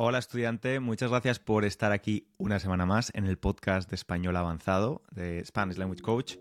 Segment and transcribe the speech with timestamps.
[0.00, 4.36] Hola estudiante, muchas gracias por estar aquí una semana más en el podcast de español
[4.36, 6.36] avanzado de Spanish Language Coach.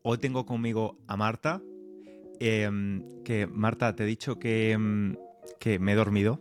[0.00, 1.60] Hoy tengo conmigo a Marta.
[2.40, 5.16] Em, que Marta, te he dicho que, em,
[5.60, 6.40] que me he dormido.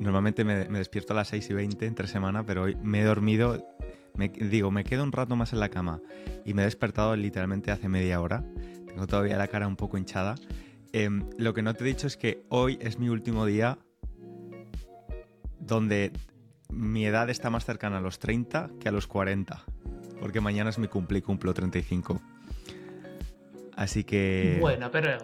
[0.00, 3.64] Normalmente me, despierto a las 6 y 20 entre semana, pero hoy me he dormido.
[4.16, 6.00] Me, digo, me quedo un rato más en la cama
[6.44, 8.44] y me he despertado literalmente hace media hora.
[8.88, 10.34] Tengo todavía la cara un poco hinchada.
[10.92, 13.78] Em, lo que no te he dicho es que hoy es mi último día
[15.66, 16.12] donde
[16.68, 19.64] mi edad está más cercana a los 30 que a los 40.
[20.20, 22.20] Porque mañana es mi cumple y cumplo 35.
[23.76, 24.58] Así que.
[24.60, 25.18] Bueno, pero.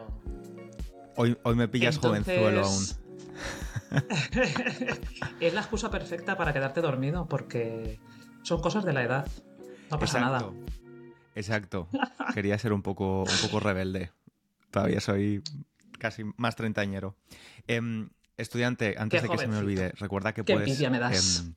[1.16, 2.84] Hoy, hoy me pillas jovenzuelo aún.
[5.40, 7.98] es la excusa perfecta para quedarte dormido, porque
[8.42, 9.28] son cosas de la edad.
[9.90, 10.50] No pasa nada.
[11.34, 11.88] Exacto.
[12.34, 14.10] Quería ser un poco, un poco rebelde.
[14.70, 15.42] Todavía soy
[15.98, 17.16] casi más treintañero.
[17.68, 17.80] Eh,
[18.36, 21.54] Estudiante, antes de que se me olvide, recuerda que puedes em,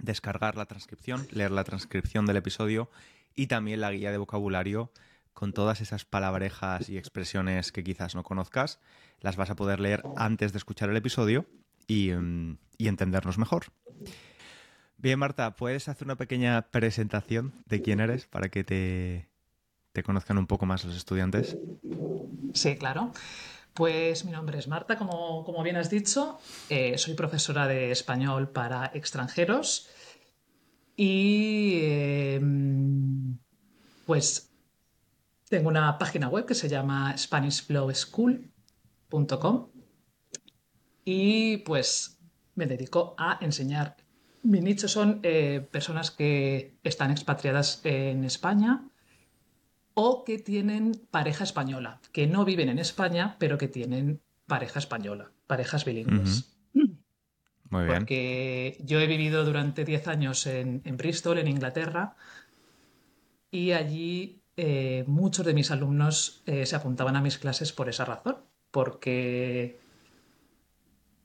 [0.00, 2.90] descargar la transcripción, leer la transcripción del episodio
[3.34, 4.92] y también la guía de vocabulario
[5.32, 8.78] con todas esas palabrejas y expresiones que quizás no conozcas.
[9.20, 11.46] Las vas a poder leer antes de escuchar el episodio
[11.86, 13.66] y, em, entendernos mejor.
[14.96, 19.28] Bien, Marta, ¿puedes hacer una pequeña presentación de quién eres para que te,
[19.92, 21.56] te conozcan un poco más los estudiantes?
[22.54, 23.12] Sí, claro.
[23.74, 26.38] Pues mi nombre es Marta, como, como bien has dicho.
[26.68, 29.88] Eh, soy profesora de español para extranjeros.
[30.94, 33.38] Y em,
[34.04, 34.52] pues
[35.48, 39.70] tengo una página web que se llama SpanishFlowSchool.com.
[41.04, 42.18] Y pues
[42.54, 43.96] me dedico a enseñar.
[44.42, 48.84] Mi nicho son eh, personas que están expatriadas en España
[49.94, 55.30] o que tienen pareja española, que no viven en España, pero que tienen pareja española,
[55.46, 56.56] parejas bilingües.
[56.74, 57.98] Muy bien.
[57.98, 62.16] Porque yo he vivido durante 10 años en, Bristol, en Inglaterra,
[63.50, 68.04] y allí eh, muchos de mis alumnos eh, se apuntaban a mis clases por esa
[68.04, 68.36] razón,
[68.70, 69.80] porque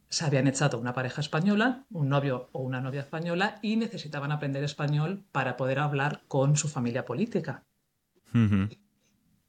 [0.09, 4.63] se habían echado una pareja española, un novio o una novia española, y necesitaban aprender
[4.63, 7.65] español para poder hablar con su familia política.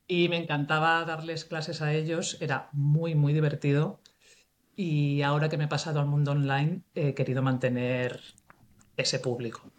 [0.06, 4.00] Y me encantaba darles clases a ellos, era muy, muy divertido.
[4.75, 8.21] Y ahora que me he pasado al mundo online, he querido mantener
[8.97, 9.71] ese público.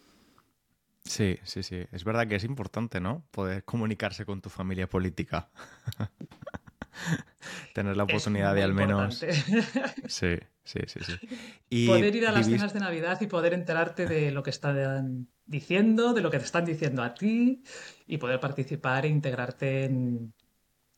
[1.04, 1.86] Sí, sí, sí.
[1.90, 3.24] Es verdad que es importante, ¿no?
[3.30, 5.48] Poder comunicarse con tu familia política.
[7.74, 9.24] Tener la oportunidad de al menos.
[10.06, 11.12] Sí, sí, sí, sí.
[11.70, 15.28] Y poder ir a las cenas de Navidad y poder enterarte de lo que están
[15.50, 17.64] diciendo, de lo que te están diciendo a ti
[18.06, 20.32] y poder participar e integrarte en,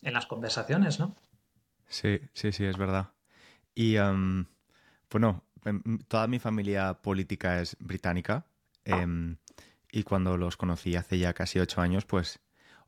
[0.02, 1.16] las conversaciones, ¿no?
[1.88, 3.12] Sí, sí, sí, es verdad.
[3.74, 3.96] Y
[5.10, 8.44] bueno, em, toda mi familia política es británica.
[8.84, 9.38] Em,
[9.90, 12.40] y cuando los conocí hace ya casi ocho años, pues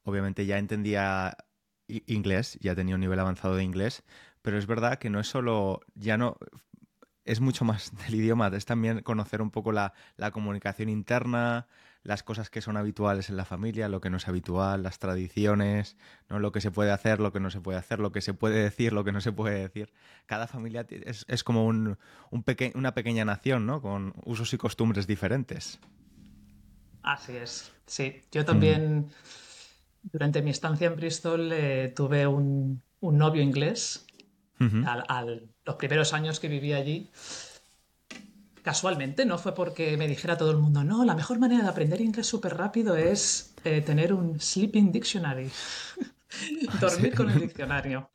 [0.03, 1.37] obviamente ya entendía
[1.89, 4.03] inglés, ya tenía un nivel avanzado de inglés,
[4.43, 6.37] pero es verdad que no es solo, ya no,
[7.25, 9.93] es mucho más del idioma, es también conocer un poco la,
[10.33, 11.67] comunicación interna,
[12.03, 15.97] las cosas que son habituales en la familia, lo que no es habitual, las tradiciones,
[16.29, 16.39] ¿no?
[16.39, 18.63] lo que se puede hacer, lo que no se puede hacer, lo que se puede
[18.63, 19.93] decir, lo que no se puede decir.
[20.27, 21.99] Cada familia es, como un,
[22.31, 23.81] un una pequeña nación, ¿no?
[23.81, 25.81] Con usos y costumbres diferentes.
[27.03, 28.23] Así es, sí.
[28.33, 29.09] Yo también,
[30.03, 34.04] durante mi estancia en Bristol, eh, tuve un, un novio inglés
[34.59, 37.11] al, los primeros años que viví allí,
[38.63, 42.01] casualmente, no fue porque me dijera todo el mundo, no, la mejor manera de aprender
[42.01, 45.51] inglés súper rápido es eh, tener un sleeping dictionary,
[46.81, 48.11] dormir con el diccionario.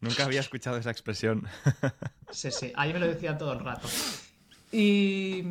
[0.00, 1.46] Nunca había escuchado esa expresión.
[2.30, 3.86] sí, sí, ahí me lo decían todo el rato.
[4.72, 5.42] Y,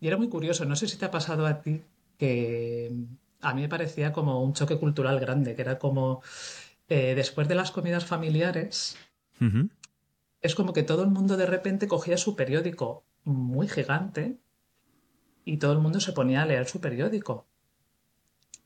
[0.00, 1.82] y era muy curioso, no sé si te ha pasado a ti
[2.18, 2.92] que
[3.40, 6.22] a mí me parecía como un choque cultural grande, que era como
[6.88, 8.96] eh, después de las comidas familiares,
[10.40, 14.38] es como que todo el mundo de repente cogía su periódico muy gigante
[15.44, 17.46] y todo el mundo se ponía a leer su periódico.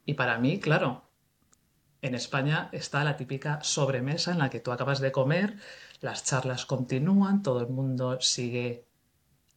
[0.04, 1.08] Y para mí, claro,
[2.02, 5.56] en España está la típica sobremesa en la que tú acabas de comer,
[6.00, 8.86] las charlas continúan, todo el mundo sigue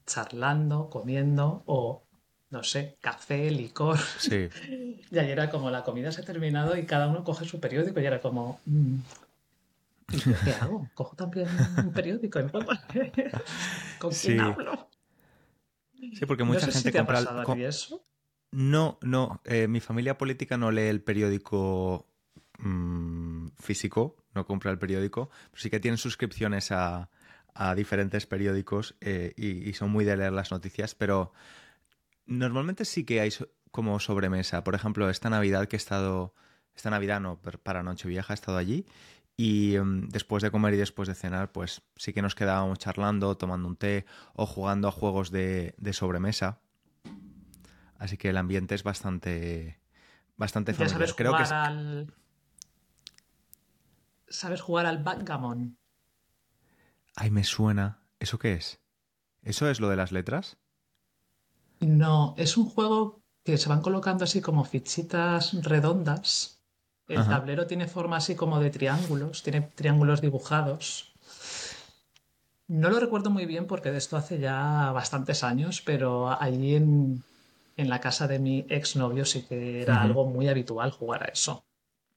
[0.06, 2.03] charlando, comiendo o,
[2.50, 4.00] no sé, café, licor.
[4.18, 4.50] Sí.
[5.12, 8.00] y ayer era como la comida se ha terminado y cada uno coge su periódico
[8.00, 8.59] y era como,
[10.11, 10.89] qué hago?
[10.93, 11.47] ¿Cojo también
[11.77, 12.39] un periódico?
[13.99, 14.89] ¿Con quién hablo?
[16.13, 17.19] Sí, porque mucha gente compra.
[17.57, 18.05] eso?
[18.51, 19.41] No, no.
[19.45, 22.07] Eh, mi familia política no lee el periódico
[22.59, 27.09] mm, físico, no compra el periódico, pero sí que tienen suscripciones a,
[27.53, 31.33] a diferentes periódicos eh, y, son muy de leer las noticias, pero
[32.25, 33.31] normalmente sí que hay
[33.71, 34.63] como sobremesa.
[34.63, 36.33] Por ejemplo, esta Navidad que he estado,
[36.75, 38.85] esta Navidad no, para Nochevieja he estado allí
[39.38, 43.38] y em, después de comer y después de cenar, pues sí que nos quedábamos charlando,
[43.38, 46.60] tomando un té o jugando a juegos de, sobremesa.
[47.98, 49.80] Así que el ambiente es bastante,
[50.38, 51.00] bastante familiar.
[51.00, 52.13] Sabes Creo jugar que al...
[54.28, 55.78] ¿Sabes jugar al backgammon?
[57.16, 58.00] Ay, me suena.
[58.19, 58.80] ¿Eso qué es?
[59.42, 60.57] ¿Eso es lo de las letras?
[61.80, 66.60] No, es un juego que se van colocando así como fichitas redondas
[67.15, 71.11] el tablero tiene forma así como de triángulos, tiene triángulos dibujados.
[72.67, 77.23] No lo recuerdo muy bien porque de esto hace ya bastantes años, pero allí en,
[77.75, 81.65] la casa de mi exnovio sí que era algo muy habitual jugar a eso.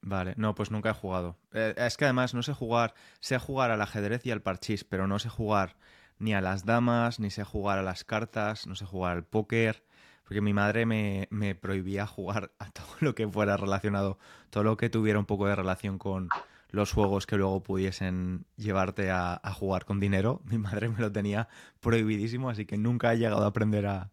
[0.01, 1.35] Vale, no, pues nunca he jugado.
[1.51, 5.07] Eh, es que además no sé jugar, sé jugar al ajedrez y al parchís, pero
[5.07, 5.75] no sé jugar
[6.19, 9.83] ni a las damas, ni sé jugar a las cartas, no sé jugar al póker
[10.25, 14.17] porque mi madre me, prohibía jugar a todo lo que fuera relacionado,
[14.49, 16.29] todo lo que tuviera un poco de relación con
[16.71, 20.41] los juegos que luego pudiesen llevarte a, jugar con dinero.
[20.49, 21.47] Mi madre me lo tenía
[21.79, 24.09] prohibidísimo, así que nunca he llegado a aprender a,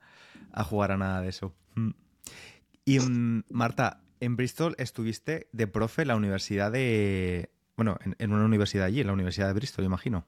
[0.65, 1.55] jugar a nada de eso.
[1.75, 1.91] Mm.
[2.85, 7.51] Y mm, Marta, en Bristol estuviste de profe en la universidad de...
[7.75, 10.27] Bueno, en, una universidad allí, en la Universidad de Bristol, imagino.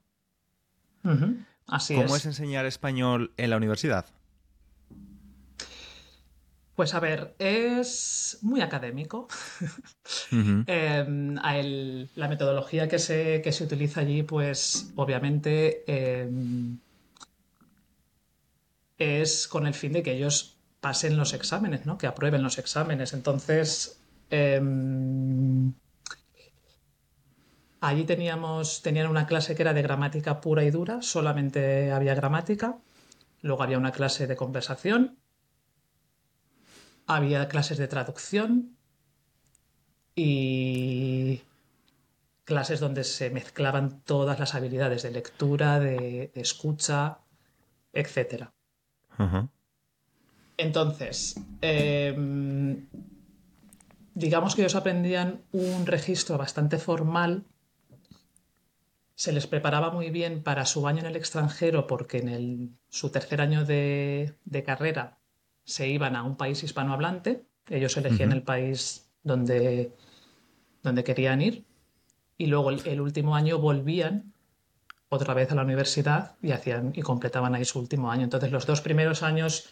[1.66, 4.06] Así ¿Cómo es enseñar español en la universidad?
[6.74, 9.28] Pues a ver, es muy académico.
[10.66, 16.78] Em, la metodología que se, que se, utiliza allí, pues obviamente em,
[18.98, 21.96] es con el fin de que ellos pasen los exámenes, ¿no?
[21.96, 23.12] Que aprueben los exámenes.
[23.14, 24.00] Entonces,
[24.30, 25.72] em,
[27.80, 32.78] allí teníamos, tenían una clase que era de gramática pura y dura, solamente había gramática.
[33.42, 35.18] Luego había una clase de conversación
[37.06, 38.76] había clases de traducción
[40.14, 41.42] y
[42.44, 47.18] clases donde se mezclaban todas las habilidades de lectura, de, escucha,
[47.92, 48.48] etc.
[50.56, 52.86] Entonces, em,
[54.14, 57.44] digamos que ellos aprendían un registro bastante formal.
[59.16, 63.40] Se les preparaba muy bien para su año en el extranjero porque en su tercer
[63.40, 65.18] año de carrera
[65.64, 69.92] se iban a un país hispanohablante, ellos elegían el país donde,
[70.82, 71.64] donde querían ir
[72.36, 74.34] y luego el, último año volvían
[75.08, 78.24] otra vez a la universidad y hacían y completaban ahí su último año.
[78.24, 79.70] Entonces los dos primeros años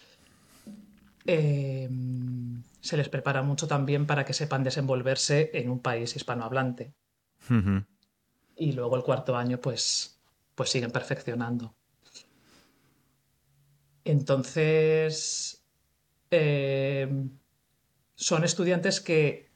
[1.26, 6.94] em, se les prepara mucho también para que sepan desenvolverse en un país hispanohablante.
[8.56, 10.20] Y luego el cuarto año pues,
[10.54, 11.74] pues siguen perfeccionando.
[14.04, 15.61] Entonces,
[16.32, 17.08] eh,
[18.14, 19.52] son estudiantes que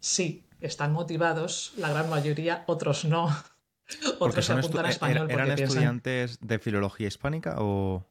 [0.00, 3.28] sí, están motivados, la gran mayoría, otros no.
[4.20, 8.06] Otros se apuntan a español ¿Eran estudiantes de filología hispánica o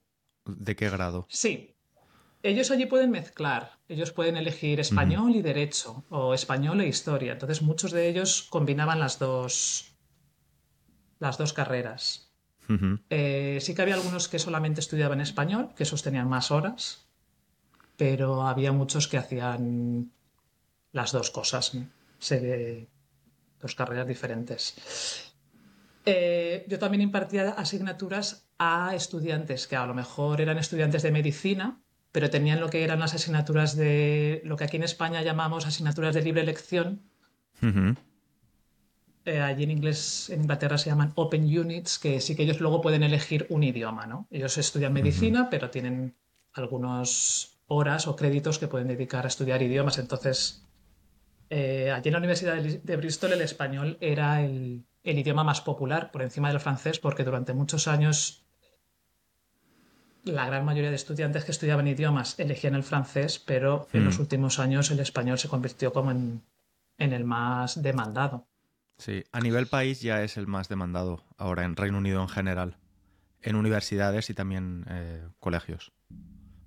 [0.45, 1.25] de qué grado?
[1.29, 1.77] Sí.
[2.43, 3.79] Ellos allí pueden mezclar.
[3.87, 7.33] Ellos pueden elegir español y derecho, o español e historia.
[7.33, 9.95] Entonces, muchos de ellos combinaban las dos,
[11.19, 12.29] las dos carreras.
[13.09, 17.08] Eh, sí que había algunos que solamente estudiaban español, que esos tenían más horas,
[17.99, 20.09] pero había muchos que hacían
[20.93, 21.73] las dos cosas,
[22.17, 22.87] Se
[23.59, 25.33] dos carreras diferentes.
[26.05, 31.81] Eh, yo también impartía asignaturas a estudiantes que a lo mejor eran estudiantes de medicina,
[32.13, 36.15] pero tenían lo que eran las asignaturas de lo que aquí en España llamamos asignaturas
[36.15, 37.01] de libre elección.
[39.25, 42.79] Eh, allí en inglés, en Inglaterra se llaman Open Units, que sí que ellos luego
[42.79, 44.25] pueden elegir un idioma, ¿no?
[44.31, 46.15] Ellos estudian medicina, pero tienen
[46.53, 49.97] algunos horas o créditos que pueden dedicar a estudiar idiomas.
[49.99, 50.65] Entonces,
[51.49, 56.21] eh, allí en la Universidad de Bristol el español era el, idioma más popular por
[56.21, 58.45] encima del francés porque durante muchos años
[60.23, 64.21] la gran mayoría de estudiantes que estudiaban idiomas elegían el francés, pero en los mm.
[64.21, 66.43] últimos años el español se convirtió como en,
[66.97, 68.47] el más demandado.
[68.97, 72.77] Sí, a nivel país ya es el más demandado ahora en Reino Unido en general,
[73.41, 75.93] en universidades y también eh, colegios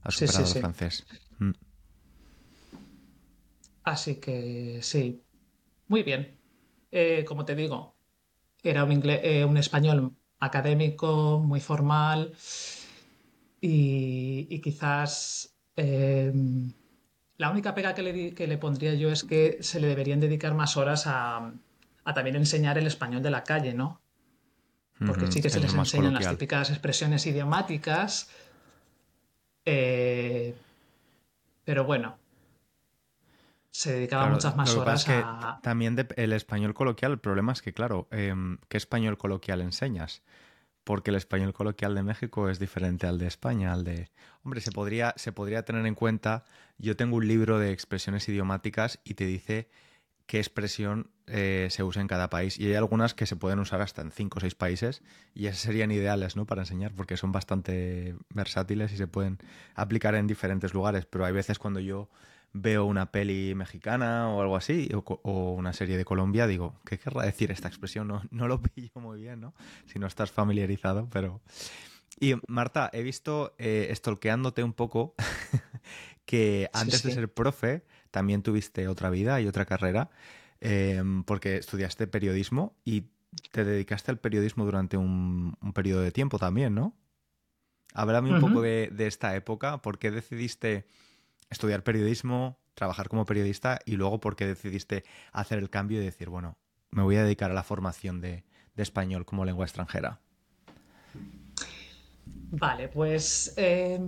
[0.03, 1.07] ha superado el francés.
[1.39, 1.53] Mm.
[3.85, 5.23] Así que sí,
[5.89, 6.39] muy bien.
[6.91, 7.97] Eh, como te digo,
[8.63, 12.33] era un, eh, un español académico, muy formal
[13.61, 16.73] y, quizás em,
[17.39, 20.55] la única pega que le, que le, pondría yo es que se le deberían dedicar
[20.55, 21.53] más horas a,
[22.15, 24.01] también enseñar el español de la calle, ¿no?
[25.07, 28.31] porque sí que se es les enseñan las típicas expresiones idiomáticas,
[29.65, 30.55] eh,
[31.65, 32.19] pero bueno,
[33.71, 35.59] se dedicaba Claro, muchas más horas es que a...
[35.63, 40.23] también de- el español coloquial, el problema es que, claro, em, ¿qué español coloquial enseñas?
[40.85, 44.11] Porque el español coloquial de México es diferente al de España, al de...
[44.45, 46.45] Hombre, se podría, se podría tener en cuenta,
[46.79, 49.69] yo tengo un libro de expresiones idiomáticas y te dice
[50.33, 52.59] qué expresión eh, se usa en cada país.
[52.59, 55.03] Y hay algunas que se pueden usar hasta en cinco o seis países
[55.35, 56.47] y esas serían ideales, ¿no?
[56.47, 59.37] Para enseñar, porque son bastante versátiles y se pueden
[59.75, 61.05] aplicar en diferentes lugares.
[61.05, 62.09] Pero hay veces cuando yo
[62.55, 67.27] veo una peli mexicana o algo así, o, una serie de Colombia, digo, ¿qué querrá
[67.27, 68.09] decir esta expresión?
[68.09, 69.53] No, no lo pillo muy bien, ¿no?
[69.85, 71.43] Si no estás familiarizado, pero...
[72.19, 75.15] Y Marta, he visto, eh, stalkeándote un poco,
[76.25, 80.11] que Sí, antes de ser profe también tuviste otra vida y otra carrera,
[80.61, 83.07] eh, porque estudiaste periodismo y
[83.51, 86.95] te dedicaste al periodismo durante un, un periodo de tiempo también, ¿no?
[87.95, 90.87] Háblame un poco de, de esta época, ¿por qué decidiste
[91.51, 96.29] estudiar periodismo, trabajar como periodista y luego por qué decidiste hacer el cambio y decir,
[96.31, 96.57] bueno,
[96.91, 100.21] me voy a dedicar a la formación de, de español como lengua extranjera?
[102.55, 103.99] Vale, pues eh,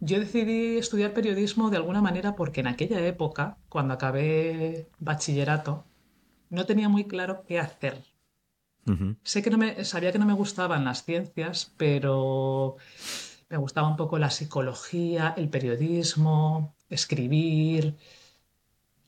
[0.00, 5.84] yo decidí estudiar periodismo de alguna manera porque en aquella época, cuando acabé bachillerato,
[6.48, 8.02] no tenía muy claro qué hacer.
[9.22, 12.76] Sé que no me, sabía que no me gustaban las ciencias, pero
[13.50, 17.96] me gustaba un poco la psicología, el periodismo, escribir,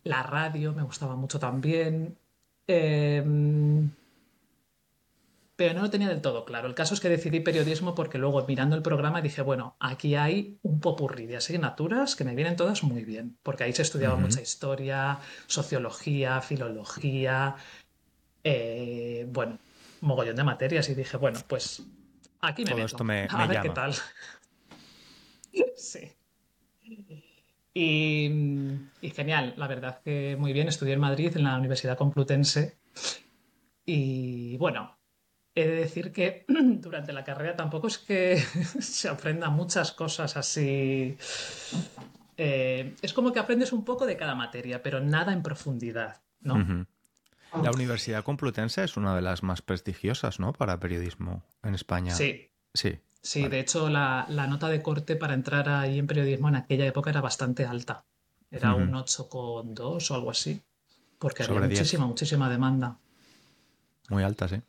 [0.05, 2.19] la radio, me gustaba mucho también.
[2.67, 3.91] Em,
[5.57, 6.69] pero no lo tenía del todo claro.
[6.69, 10.59] El caso es que decidí periodismo porque luego mirando el programa dije, bueno, aquí hay
[10.63, 14.43] un popurrí de asignaturas que me vienen todas muy bien, porque ahí se estudiaba mucha
[14.43, 17.57] historia, sociología, filología,
[18.45, 19.59] eh, bueno,
[20.03, 21.83] mogollón de materias y dije, bueno, pues
[22.43, 23.95] aquí me Todo meto, esto me, a ver qué tal.
[25.75, 26.13] Sí.
[27.73, 28.31] Y,
[29.01, 30.69] y genial, la verdad que muy bien.
[30.69, 32.79] Estudié en Madrid, en la Universidad Complutense.
[33.87, 34.96] Y bueno,
[35.57, 38.37] he de decir que durante la carrera tampoco es que
[38.81, 41.17] se aprenda muchas cosas así.
[42.37, 46.87] Eh, es como que aprendes un poco de cada materia, pero nada en profundidad, ¿no?
[47.63, 50.53] La Universidad Complutense es una de las más prestigiosas, ¿no?
[50.53, 52.15] Para periodismo en España.
[52.15, 53.55] Sí, Sí, sí, vale.
[53.57, 57.09] de hecho la, la nota de corte para entrar ahí en periodismo en aquella época
[57.09, 58.05] era bastante alta.
[58.51, 58.99] Era un Ujú.
[59.05, 60.63] 8,2 o algo así,
[61.19, 61.81] porque había Sobre 10.
[61.81, 62.99] muchísima, muchísima demanda.
[64.11, 64.63] Muy altas, ¿eh?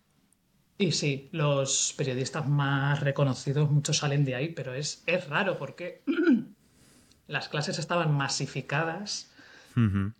[0.78, 6.04] Y sí, los periodistas más reconocidos, muchos salen de ahí, pero es, es raro porque
[7.28, 9.32] las clases estaban masificadas,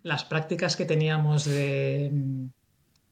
[0.04, 2.46] las prácticas que teníamos de, mm,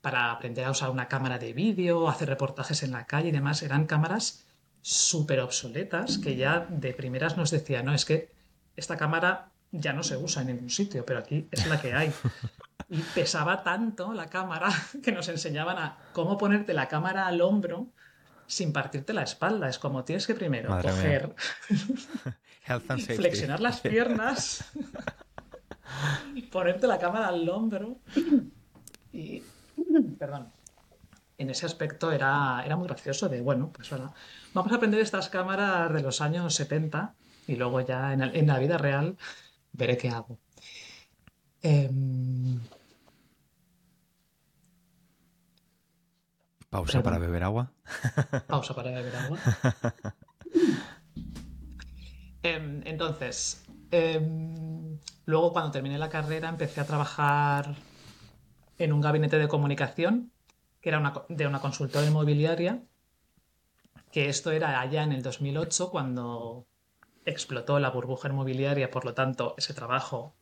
[0.01, 3.63] para aprender a usar una cámara de vídeo, hacer reportajes en la calle y demás,
[3.63, 4.47] eran cámaras
[4.81, 8.31] súper obsoletas que ya de primeras nos decían, no, es que
[8.77, 12.13] esta cámara ya no se usa en ningún sitio, pero aquí es la que hay.
[12.89, 14.69] Y pesaba tanto la cámara
[15.03, 17.89] que nos enseñaban a cómo ponerte la cámara al hombro
[18.47, 19.69] sin partirte la espalda.
[19.69, 21.35] Es como tienes que primero Madre coger,
[22.65, 23.17] Health and safety.
[23.17, 24.65] flexionar las piernas,
[26.51, 27.99] ponerte la cámara al hombro
[29.13, 29.43] y...
[30.19, 30.49] Perdón.
[31.39, 34.15] En ese aspecto era, era muy gracioso de, bueno, pues bueno,
[34.55, 37.15] vamos a aprender estas cámaras de los años 70
[37.47, 39.17] y luego ya en, el- en la vida real
[39.77, 40.39] veré qué hago.
[41.63, 42.61] Em,
[46.71, 47.73] Pausa para beber agua.
[48.47, 49.39] Pausa para beber agua.
[52.43, 57.75] Em, entonces, em, luego cuando terminé la carrera empecé a trabajar
[58.79, 60.31] en un gabinete de comunicación,
[60.81, 62.85] que era una de una consultora inmobiliaria,
[64.13, 66.69] que esto era allá en el 2008 cuando
[67.27, 70.35] explotó la burbuja inmobiliaria, por lo tanto ese trabajo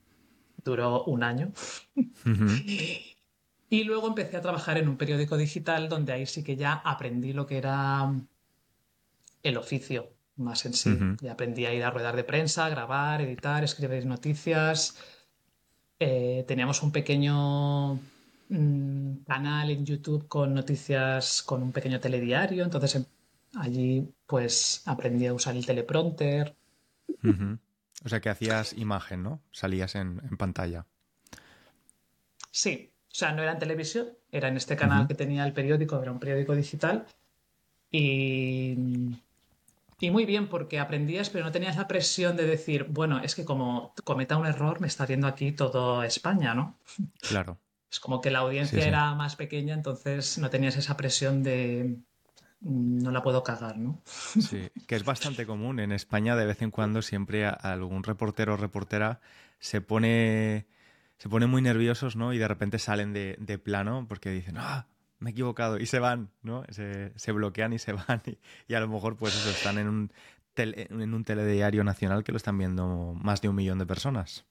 [0.62, 1.52] duró un año.
[3.70, 7.32] Y luego empecé a trabajar en un periódico digital donde ahí sí que ya aprendí
[7.32, 8.12] lo que era
[9.42, 10.90] el oficio más en sí.
[10.90, 11.16] Ujú.
[11.20, 14.96] Y aprendí a ir a ruedar de prensa, grabar, editar, escribir noticias.
[15.98, 17.94] Eh, teníamos un pequeño
[18.48, 22.64] mm, canal en YouTube con noticias, con un pequeño telediario.
[22.64, 23.06] Entonces em-
[23.56, 26.56] allí pues aprendí a usar el teleprompter.
[28.04, 29.40] O sea que hacías imagen, ¿no?
[29.50, 30.86] Salías en, en pantalla.
[32.50, 36.00] Sí, o sea, no era en televisión, era en este canal que tenía el periódico,
[36.02, 37.06] era un periódico digital.
[37.90, 38.76] Y,
[40.00, 43.44] y muy bien, porque aprendías, pero no tenías la presión de decir, bueno, es que
[43.44, 46.76] como cometa un error, me está viendo aquí todo España, ¿no?
[47.20, 47.58] Claro.
[47.90, 48.88] Es como que la audiencia Sí, sí.
[48.88, 51.96] era más pequeña, entonces no tenías esa presión de,
[52.64, 54.00] no la puedo cagar, ¿no?
[54.06, 55.80] Sí, que es bastante común.
[55.80, 59.20] En España de vez en cuando siempre algún reportero o reportera
[59.58, 60.66] se pone,
[61.18, 62.32] se pone muy nerviosos, ¿no?
[62.32, 64.86] Y de repente salen de, plano porque dicen, ah,
[65.18, 66.64] me he equivocado y se van, ¿no?
[66.70, 68.22] Se, bloquean y se van
[68.66, 70.12] y, a lo mejor pues eso, están en un,
[70.56, 74.46] en un telediario nacional que lo están viendo más de un millón de personas.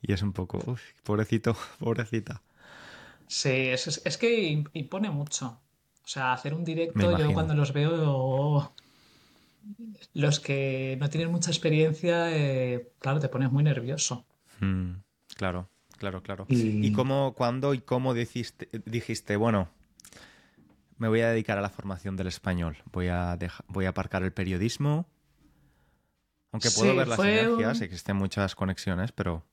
[0.00, 2.42] Y es un poco, uff, pobrecito, pobrecita.
[3.28, 5.60] Sí, es, es que impone mucho.
[6.04, 8.72] O sea, hacer un directo, yo cuando los veo,
[10.14, 14.24] los que no tienen mucha experiencia, eh, claro, te pones muy nervioso.
[14.60, 14.94] Mm,
[15.36, 15.68] claro,
[15.98, 16.46] claro, claro.
[16.48, 19.68] ¿Y, cómo, cuándo y cómo dijiste, dijiste, bueno,
[20.98, 24.32] me voy a dedicar a la formación del español, voy a, voy a aparcar el
[24.32, 25.06] periodismo?
[26.50, 29.44] Aunque puedo ver las sinergias, existen muchas conexiones, pero...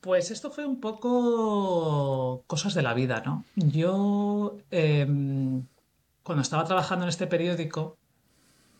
[0.00, 3.44] Pues esto fue un poco cosas de la vida, ¿no?
[3.56, 5.64] Yo, em,
[6.22, 7.98] cuando estaba trabajando en este periódico,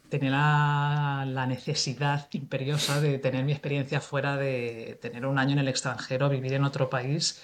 [0.08, 5.68] tenía la, necesidad imperiosa de tener mi experiencia fuera, de tener un año en el
[5.68, 7.42] extranjero, vivir en otro país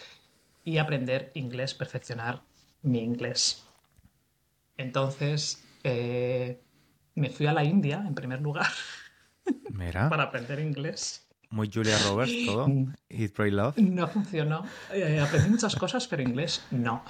[0.64, 2.42] y aprender inglés, perfeccionar
[2.82, 3.64] mi inglés.
[4.76, 6.60] Entonces, eh,
[7.14, 8.70] me fui a la India, en primer lugar,
[10.08, 11.23] para aprender inglés.
[11.54, 12.66] Muy Julia Roberts todo.
[13.08, 13.78] Eat, Pray, Love.
[13.78, 14.64] No funcionó.
[14.92, 17.04] Eh, aprendí muchas cosas, pero inglés no.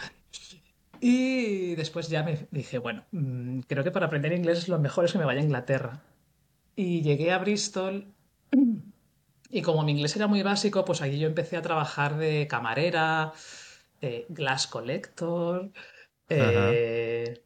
[1.01, 5.13] Y después ya me dije, bueno, mm, creo que para aprender inglés lo mejor es
[5.13, 6.03] que me vaya a Inglaterra.
[6.77, 8.13] Y llegué a Bristol
[9.49, 13.33] y como mi inglés era muy básico, pues allí yo empecé a trabajar de camarera,
[14.03, 15.71] de glass collector.
[16.29, 17.43] Eh,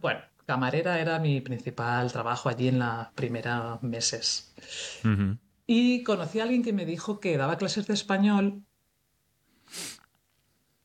[0.00, 4.54] bueno, camarera era mi principal trabajo allí en los primeros meses.
[5.66, 8.62] Y conocí a alguien que me dijo que daba clases de español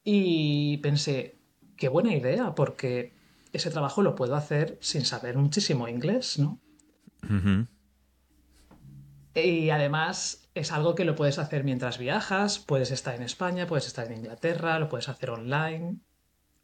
[0.04, 1.38] y pensé,
[1.78, 3.14] qué buena idea, porque
[3.54, 6.60] ese trabajo lo puedo hacer sin saber muchísimo inglés, ¿no?
[9.36, 13.88] Y además es algo que lo puedes hacer mientras viajas, puedes estar en España, puedes
[13.88, 15.98] estar en Inglaterra, lo puedes hacer online.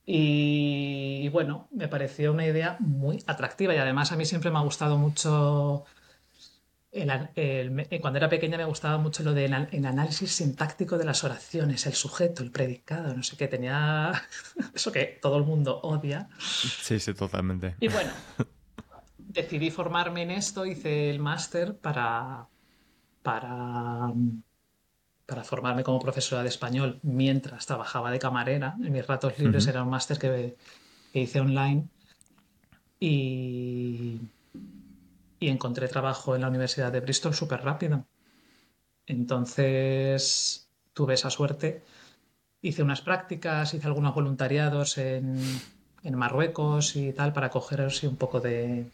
[0.05, 4.61] Y bueno, me pareció una idea muy atractiva y además a mí siempre me ha
[4.61, 5.85] gustado mucho
[7.35, 11.93] eh, cuando era pequeña me gustaba mucho lo del análisis sintáctico de las oraciones, el
[11.93, 14.13] sujeto, el predicado, no sé qué, tenía
[14.73, 16.29] eso que todo el mundo odia.
[16.39, 17.75] Sí, sí, totalmente.
[17.79, 18.11] Y bueno,
[19.17, 22.47] decidí formarme en esto, hice el máster para,
[23.21, 24.11] para,
[25.25, 28.75] para formarme como profesora de español mientras trabajaba de camarera.
[28.83, 30.57] En mis ratos libres era un máster que
[31.13, 31.87] hice online.
[32.99, 34.19] Y
[35.39, 38.05] y encontré trabajo en la Universidad de Bristol súper rápido.
[39.05, 41.83] Entonces tuve esa suerte.
[42.61, 45.41] Hice unas prácticas, hice algunos voluntariados en,
[46.03, 48.89] Marruecos y tal para coger así un poco de,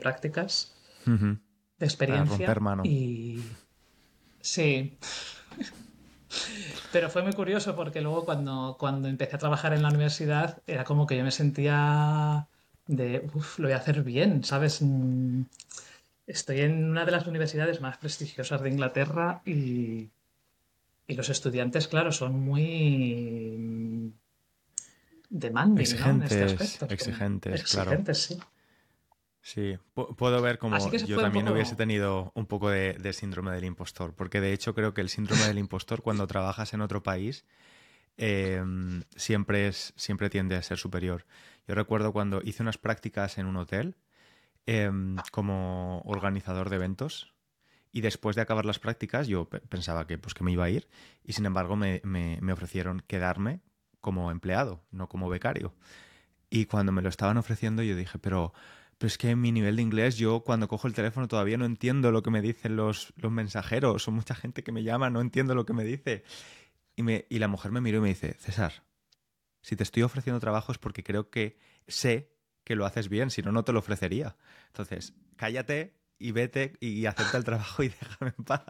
[0.00, 2.56] prácticas, de experiencia.
[2.82, 3.42] Y
[4.40, 4.96] sí.
[6.92, 10.84] Pero fue muy curioso porque luego cuando, cuando empecé a trabajar en la universidad era
[10.84, 12.48] como que yo me sentía
[12.86, 14.80] de, uff, lo voy a hacer bien, ¿sabes?
[14.82, 15.42] Mm,
[16.26, 20.08] estoy en una de las universidades más prestigiosas de Inglaterra y,
[21.06, 24.12] y los estudiantes, claro, son muy
[25.30, 26.38] demanding exigentes, ¿no?
[26.38, 26.94] en este aspecto.
[26.94, 27.90] Exigentes, claro.
[27.90, 28.38] Exigentes, sí.
[29.46, 34.40] Sí, puedo ver como yo también hubiese tenido un poco de, síndrome del impostor, porque
[34.40, 37.44] de hecho creo que el síndrome del impostor cuando trabajas en otro país
[38.16, 41.26] em, siempre, es, siempre tiende a ser superior.
[41.66, 43.96] Yo recuerdo cuando hice unas prácticas en un hotel
[44.66, 47.34] em, como organizador de eventos
[47.92, 50.86] y después de acabar las prácticas yo pensaba que, pues, que me iba a ir
[51.24, 52.00] y sin embargo me,
[52.52, 53.60] ofrecieron quedarme
[54.00, 55.74] como empleado, no como becario.
[56.50, 58.52] Y cuando me lo estaban ofreciendo yo dije, pero,
[58.98, 61.64] pero es que en mi nivel de inglés yo cuando cojo el teléfono todavía no
[61.64, 65.20] entiendo lo que me dicen los, los mensajeros o mucha gente que me llama, no
[65.20, 66.22] entiendo lo que me dice.
[66.94, 68.84] Y, me, y la mujer me miró y me dice, César,
[69.66, 72.30] si te estoy ofreciendo trabajo es porque creo que sé
[72.62, 74.36] que lo haces bien, si no, no te lo ofrecería.
[74.68, 78.62] Entonces, cállate y vete y acepta el trabajo y déjame en paz.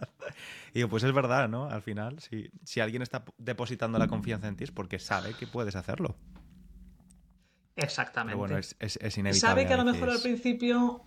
[0.70, 1.68] Y digo, pues es verdad, ¿no?
[1.68, 5.46] Al final, si, si alguien está depositando la confianza en ti es porque sabe que
[5.46, 6.16] puedes hacerlo.
[7.76, 8.32] Exactamente.
[8.32, 9.34] Pero bueno, es, inevitable.
[9.34, 11.04] Sabe que a lo mejor al principio,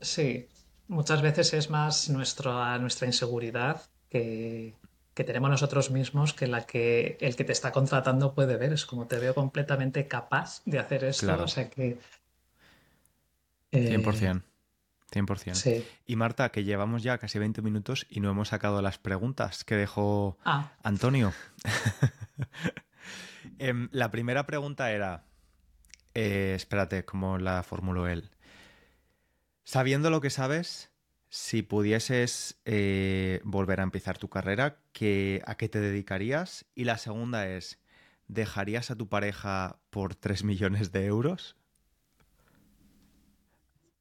[0.00, 0.48] sí,
[0.88, 4.78] muchas veces es más nuestra inseguridad que,
[5.14, 8.72] que tenemos nosotros mismos que la que el que te está contratando puede ver.
[8.72, 11.42] Es como te veo completamente capaz de hacer esto.
[11.42, 11.98] O sea que.
[13.72, 14.42] 100%.
[15.12, 15.54] 100%.
[15.54, 15.86] Sí.
[16.06, 19.76] Y Marta, que llevamos ya casi 20 minutos y no hemos sacado las preguntas que
[19.76, 20.72] dejó ah.
[20.82, 21.32] Antonio.
[23.58, 25.24] Em, la primera pregunta era,
[26.14, 28.30] Eh, espérate, ¿cómo la formuló él?
[29.64, 30.91] Sabiendo lo que sabes,
[31.32, 36.66] si pudieses eh, volver a empezar tu carrera, ¿qué, ¿a qué te dedicarías?
[36.74, 37.78] Y la segunda es,
[38.28, 41.56] ¿dejarías a tu pareja por 3 millones de euros?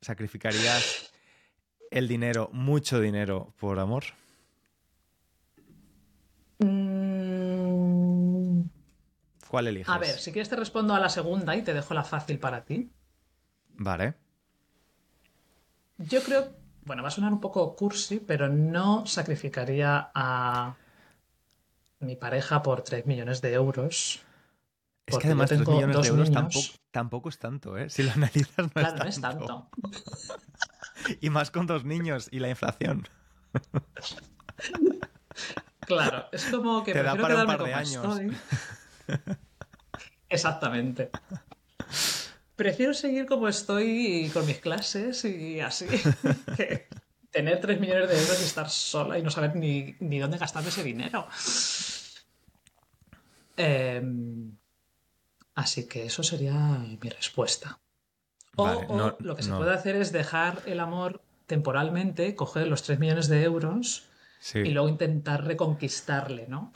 [0.02, 1.14] ¿Sacrificarías
[1.90, 4.04] el dinero, mucho dinero, por amor?
[6.60, 7.44] Mm,
[9.48, 9.88] ¿Cuál eliges?
[9.88, 12.66] a ver, si quieres te respondo a la segunda y te dejo la fácil para
[12.66, 12.92] ti.
[13.70, 14.16] Vale.
[15.98, 20.76] Yo creo, bueno, va a sonar un poco cursi, pero no sacrificaría a
[22.00, 24.22] mi pareja por 3 millones de euros.
[25.06, 27.90] Es que además yo 3 tengo millones de euros tampoco, tampoco es tanto, ¿eh?
[27.90, 29.46] Si lo analizas no, Claro, es, no es tanto.
[29.46, 29.70] tanto.
[31.20, 33.08] Y más con dos niños y la inflación.
[35.88, 37.96] Claro, es como que Te da para un par de años.
[37.96, 38.38] estoy.
[40.30, 41.10] Exactamente.
[42.62, 45.88] Prefiero seguir como estoy con mis clases y así.
[46.56, 46.86] que
[47.32, 50.70] tener 3 millones de euros y estar sola y no saber ni, ni dónde gastarme
[50.70, 51.28] ese dinero.
[53.58, 54.56] Em,
[55.56, 57.80] así que eso sería mi respuesta.
[58.56, 59.58] O, Vale, o lo que se no.
[59.58, 64.04] puede hacer es dejar el amor temporalmente, coger los 3 millones de euros
[64.40, 64.60] Sí.
[64.60, 66.74] y luego intentar reconquistarle, ¿no?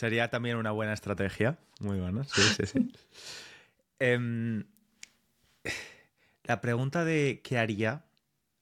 [0.00, 1.58] Sería también una buena estrategia.
[1.78, 2.92] Muy buena, sí, sí, sí.
[3.98, 4.64] Em,
[6.44, 8.06] la pregunta de qué haría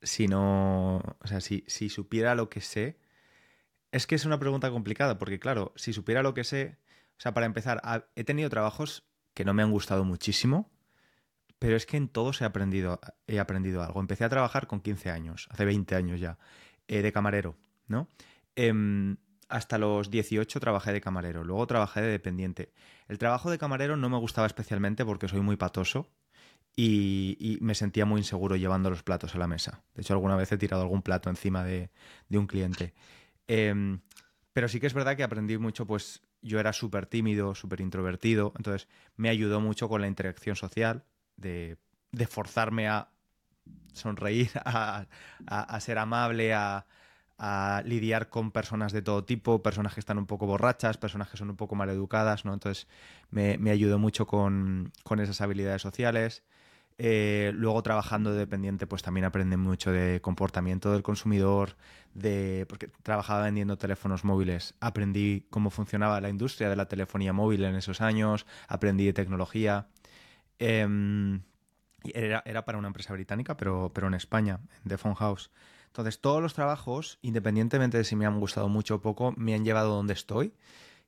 [0.03, 0.97] si no.
[0.97, 2.99] O sea, si, si supiera lo que sé.
[3.93, 6.77] Es que es una pregunta complicada, porque claro, si supiera lo que sé.
[7.19, 10.73] O sea, para empezar, he tenido trabajos que no me han gustado muchísimo,
[11.61, 14.01] pero es que en todos he aprendido, he aprendido algo.
[14.01, 16.37] Empecé a trabajar con 15 años, hace 20 años ya,
[16.89, 17.55] eh, de camarero,
[17.87, 18.09] ¿no?
[18.57, 19.19] Em,
[19.49, 22.73] hasta los 18 trabajé de camarero, luego trabajé de dependiente.
[23.09, 26.11] El trabajo de camarero no me gustaba especialmente porque soy muy patoso
[26.77, 29.83] y, y me sentía muy inseguro llevando los platos a la mesa.
[29.95, 31.91] De hecho, alguna vez he tirado algún plato encima de,
[32.31, 32.95] un cliente.
[33.47, 34.01] Em,
[34.53, 38.53] pero sí que es verdad que aprendí mucho, pues yo era súper tímido, súper introvertido,
[38.57, 41.05] entonces me ayudó mucho con la interacción social,
[41.37, 41.79] de,
[42.13, 43.09] de forzarme a
[43.93, 45.07] sonreír, a-
[45.47, 46.87] a ser amable, a,
[47.39, 51.37] a lidiar con personas de todo tipo, personas que están un poco borrachas, personas que
[51.37, 52.53] son un poco mal educadas, ¿no?
[52.53, 52.89] Entonces
[53.31, 56.43] me, me ayudó mucho con, con esas habilidades sociales.
[57.01, 61.77] Eh, luego trabajando de dependiente, pues también aprendí mucho de comportamiento del consumidor,
[62.13, 67.63] de porque trabajaba vendiendo teléfonos móviles, aprendí cómo funcionaba la industria de la telefonía móvil
[67.65, 69.87] en esos años, aprendí de tecnología.
[70.59, 71.43] Em,
[72.15, 75.51] era, era para una empresa británica, pero, pero en España, The Phone House.
[75.99, 79.65] Entonces, todos los trabajos, independientemente de si me han gustado mucho o poco, me han
[79.65, 80.55] llevado donde estoy.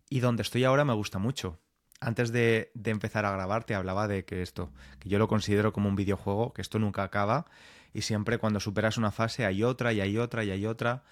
[0.08, 1.60] Y donde estoy ahora me gusta mucho.
[2.00, 5.72] Antes de, de empezar a grabar te hablaba de que esto, que yo lo considero
[5.72, 7.46] como un videojuego, que esto nunca acaba
[7.92, 11.04] y siempre cuando superas una fase hay otra y hay otra y hay otra,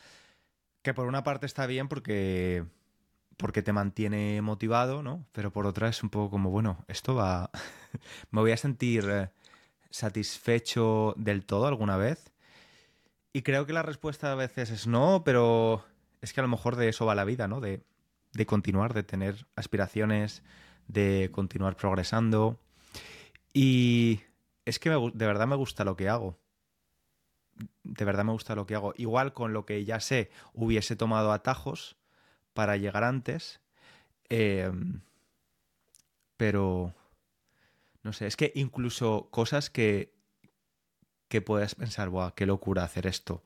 [0.82, 2.64] que por una parte está bien porque
[3.36, 5.24] porque te mantiene motivado, ¿no?
[5.30, 7.50] Pero por otra es un poco como, bueno, esto va
[8.32, 9.30] me voy a sentir eh,
[9.90, 12.32] satisfecho del todo alguna vez.
[13.38, 15.84] Y creo que la respuesta a veces es no, pero
[16.22, 17.60] es que a lo mejor de eso va la vida, ¿no?
[17.60, 17.84] De,
[18.32, 20.42] de continuar, de tener aspiraciones,
[20.88, 22.58] de continuar progresando.
[23.52, 24.22] Y
[24.64, 26.36] es que de verdad me gusta lo que hago.
[27.84, 28.92] De verdad me gusta lo que hago.
[28.96, 31.96] Igual con lo que ya sé, hubiese tomado atajos
[32.54, 33.60] para llegar antes.
[34.30, 34.72] eh,
[36.36, 36.92] pero
[38.02, 40.17] no sé, es que incluso cosas que,
[41.28, 43.42] que puedes pensar, ¡buah, qué locura hacer esto!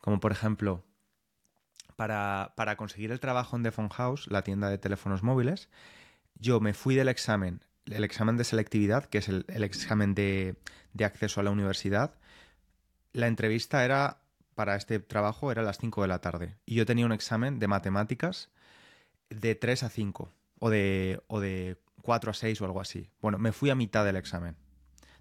[0.00, 0.84] Como por ejemplo,
[1.96, 5.68] para, para conseguir el trabajo en The Phone House, la tienda de teléfonos móviles,
[6.34, 10.56] yo me fui del examen, el examen de selectividad, que es el, el examen de,
[10.92, 12.14] de acceso a la universidad.
[13.12, 14.22] La entrevista era,
[14.54, 16.56] para este trabajo, era a las 5 de la tarde.
[16.64, 18.48] Y yo tenía un examen de matemáticas
[19.28, 23.10] de 3 a 5, o de, o de 4 a 6 o algo así.
[23.20, 24.56] Bueno, me fui a mitad del examen.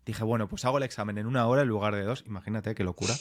[0.09, 2.23] Dije, bueno, pues hago el examen en una hora en lugar de dos.
[2.25, 3.13] Imagínate qué locura.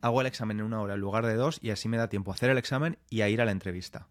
[0.00, 2.32] Hago el examen en una hora en lugar de dos y así me da tiempo
[2.32, 4.08] a hacer el examen y a ir a la entrevista.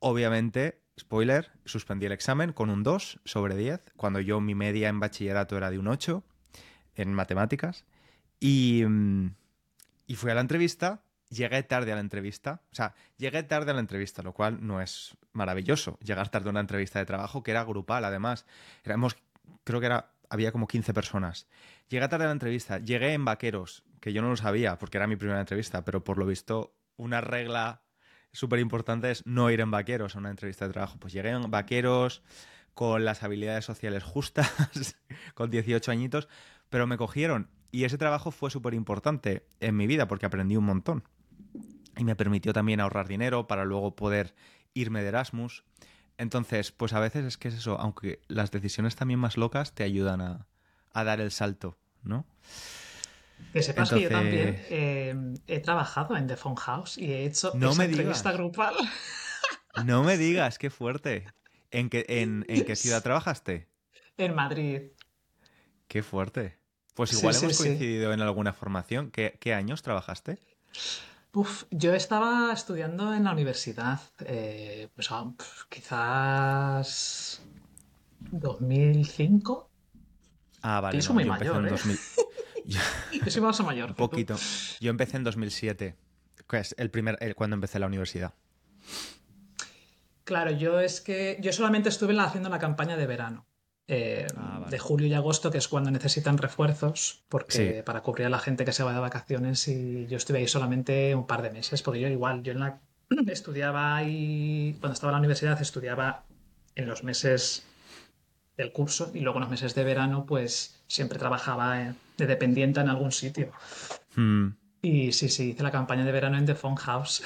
[0.00, 4.98] Obviamente, spoiler, suspendí el examen con un 2 sobre 10, cuando yo mi media en
[4.98, 6.24] bachillerato era de un 8
[6.96, 7.84] en matemáticas.
[8.40, 9.36] Y, mm,
[10.08, 12.62] y fui a la entrevista, llegué tarde a la entrevista.
[12.72, 16.00] O sea, llegué tarde a la entrevista, lo cual no es maravilloso.
[16.02, 18.44] Llegar tarde a una entrevista de trabajo que era grupal, además.
[18.82, 19.16] Éramos,
[19.62, 21.46] creo que era, había como 15 personas.
[21.88, 25.06] Llegué tarde a la entrevista, llegué en vaqueros, que yo no lo sabía porque era
[25.06, 27.82] mi primera entrevista, pero por lo visto una regla
[28.32, 30.96] súper importante es no ir en vaqueros a una entrevista de trabajo.
[30.98, 32.22] Pues llegué en vaqueros,
[32.72, 34.96] con las habilidades sociales justas,
[35.34, 36.28] con 18 añitos,
[36.70, 40.64] pero me cogieron y ese trabajo fue súper importante en mi vida porque aprendí un
[40.64, 41.04] montón.
[41.98, 44.34] Y me permitió también ahorrar dinero para luego poder
[44.72, 45.64] irme de Erasmus.
[46.18, 49.82] Entonces, pues a veces es que es eso, aunque las decisiones también más locas te
[49.82, 50.46] ayudan a,
[50.94, 52.26] dar el salto, ¿no?
[53.52, 57.52] Que sepas que yo también eh, he trabajado en The Phone House y he hecho
[57.54, 58.38] no esa me entrevista digas.
[58.38, 58.74] grupal.
[59.86, 61.26] No me digas, qué fuerte.
[61.70, 63.68] ¿En qué, en, qué ciudad trabajaste?
[64.18, 64.92] En Madrid.
[65.88, 66.58] Qué fuerte.
[66.94, 69.10] Pues igual hemos coincidido en alguna formación.
[69.10, 70.38] ¿Qué, ¿Qué, años trabajaste?
[71.34, 75.32] Uf, yo estaba estudiando en la universidad, eh, pues ah,
[75.70, 77.40] quizás
[78.30, 79.70] 2005.
[80.60, 80.98] Ah, vale.
[80.98, 81.74] Yo soy muy mayor, ¿eh?
[82.66, 83.30] yo...
[83.30, 83.90] soy más mayor.
[83.90, 84.36] Un poquito.
[84.80, 85.96] Yo empecé en 2007,
[86.46, 88.34] que es el primer, cuando empecé la universidad.
[90.24, 93.46] Claro, yo es que yo solamente estuve haciendo la campaña de verano.
[93.88, 98.30] Eh, ah, de julio y agosto, que es cuando necesitan refuerzos, porque para cubrir a
[98.30, 101.50] la gente que se va de vacaciones y yo estuve ahí solamente un par de
[101.50, 102.80] meses, porque yo igual, yo en la
[103.28, 106.24] estudiaba y cuando estaba en la universidad estudiaba
[106.74, 107.66] en los meses
[108.56, 112.88] del curso y luego en los meses de verano pues siempre trabajaba de dependiente en
[112.88, 113.52] algún sitio.
[114.16, 114.52] Hmm.
[114.80, 117.22] Y sí, sí, hice la campaña de verano en The Phone House.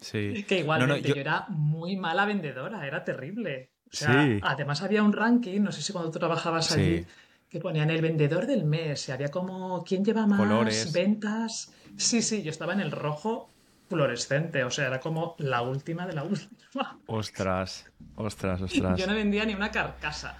[0.00, 0.44] Sí.
[0.48, 1.16] que igualmente yo...
[1.16, 3.73] era muy mala vendedora, era terrible.
[4.02, 7.06] O sea, además había un ranking, no sé si cuando tú trabajabas allí,
[7.48, 11.72] que ponían el vendedor del mes, y había como quién lleva más ventas.
[11.96, 13.48] Sí, sí, yo estaba en el rojo
[13.88, 16.98] fluorescente, o sea, era como la última de la última.
[17.06, 18.98] Ostras, ostras, ostras.
[18.98, 20.36] Yo no vendía ni una carcasa.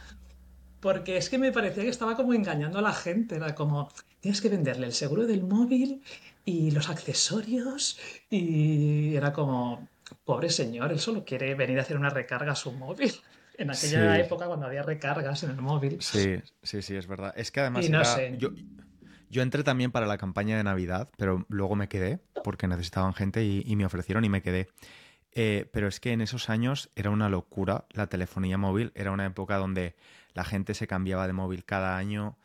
[0.81, 3.37] Porque es que me parecía que estaba como engañando a la gente.
[3.37, 3.91] Era como,
[4.21, 6.03] tienes que venderle el seguro del móvil
[6.45, 7.99] y los accesorios.
[8.29, 9.89] Y era como,
[10.25, 13.13] pobre señor, él solo quiere venir a hacer una recarga a su móvil.
[13.57, 15.99] En aquella época cuando había recargas en el móvil.
[16.01, 17.33] Sí, sí, sí, es verdad.
[17.37, 17.87] Es que además
[18.39, 18.51] yo,
[19.31, 23.45] yo, entré también para la campaña de Navidad, pero luego me quedé porque necesitaban gente
[23.45, 24.69] y, me ofrecieron y me quedé.
[25.33, 28.93] Eh, pero es que en esos años era una locura la telefonía móvil.
[28.95, 29.97] Era una época donde
[30.33, 32.37] la gente se cambiaba de móvil cada año.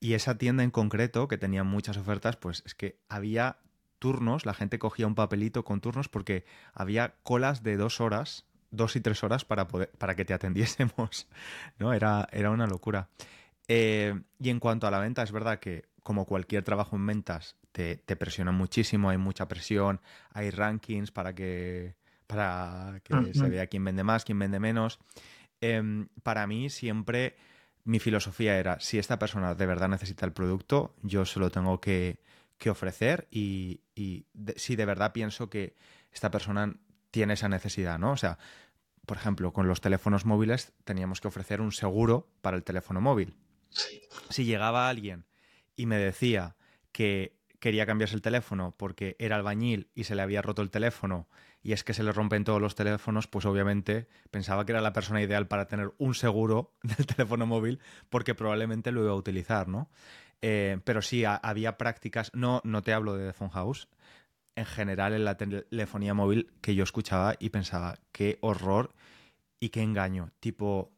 [0.00, 3.58] Y esa tienda en concreto, que tenía muchas ofertas, pues es que había
[3.98, 8.96] turnos, la gente cogía un papelito con turnos porque había colas de dos horas, dos
[8.96, 11.28] y tres horas para, poder, para que te atendiésemos,
[11.78, 11.92] ¿no?
[11.92, 13.08] Era, era una locura.
[13.66, 17.56] Eh, y en cuanto a la venta, es verdad que como cualquier trabajo en ventas,
[17.72, 20.00] te, te presionan muchísimo, hay mucha presión,
[20.32, 24.98] hay rankings para que, para que se vea quién vende más, quién vende menos.
[25.60, 27.36] Em, para mí siempre
[27.84, 31.80] mi filosofía era, si esta persona de verdad necesita el producto, yo se lo tengo
[31.80, 32.20] que,
[32.58, 33.80] que ofrecer y,
[34.56, 35.74] si de verdad pienso que
[36.12, 36.74] esta persona
[37.10, 38.12] tiene esa necesidad, ¿no?
[38.12, 38.38] O sea,
[39.06, 43.36] por ejemplo, con los teléfonos móviles teníamos que ofrecer un seguro para el teléfono móvil.
[44.28, 45.26] Si llegaba alguien
[45.76, 46.56] y me decía
[46.92, 51.28] que quería cambiarse el teléfono porque era albañil y se le había roto el teléfono
[51.62, 54.92] y es que se le rompen todos los teléfonos, pues obviamente pensaba que era la
[54.92, 59.68] persona ideal para tener un seguro del teléfono móvil porque probablemente lo iba a utilizar,
[59.68, 59.90] ¿no?
[60.40, 63.88] Eh, pero sí, había prácticas, no, no te hablo de The Phone House,
[64.58, 68.94] en general en la telefonía móvil que yo escuchaba y pensaba, qué horror
[69.60, 70.32] y qué engaño.
[70.40, 70.92] Tipo,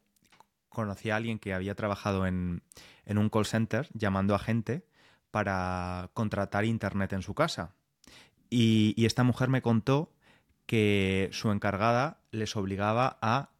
[0.69, 2.63] conocí a alguien que había trabajado en,
[3.05, 4.85] en un call center llamando a gente
[5.29, 7.75] para contratar internet en su casa.
[8.49, 10.11] Y, y, esta mujer me contó
[10.65, 13.51] que su encargada les obligaba a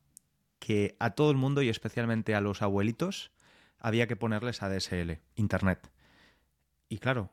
[0.59, 3.31] que a todo el mundo y especialmente a los abuelitos
[3.79, 5.91] había que ponerles ADSL, Internet.
[6.89, 7.31] Y claro,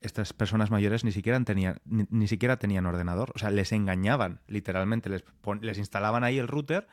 [0.00, 3.32] estas personas mayores ni siquiera tenían, ni, siquiera tenían ordenador.
[3.34, 5.08] O sea, les engañaban, literalmente.
[5.08, 5.24] Les,
[5.60, 6.86] les, instalaban ahí el router